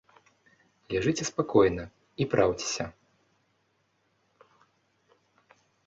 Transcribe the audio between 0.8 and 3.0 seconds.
Ляжыце спакойна і праўцеся.